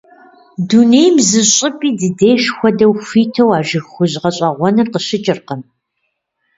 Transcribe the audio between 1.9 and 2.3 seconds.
ди